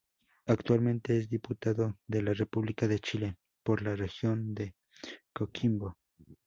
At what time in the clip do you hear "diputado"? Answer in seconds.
1.29-1.95